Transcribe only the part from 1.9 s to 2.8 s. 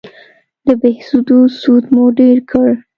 مو ډېر کړ